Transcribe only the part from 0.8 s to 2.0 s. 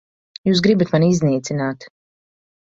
mani iznīcināt.